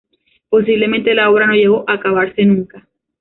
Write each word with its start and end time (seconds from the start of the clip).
Posiblemente 0.49 1.13
la 1.13 1.29
obra 1.29 1.45
no 1.45 1.53
llegó 1.53 1.83
a 1.87 1.93
acabarse 1.93 2.43
nunca. 2.43 2.87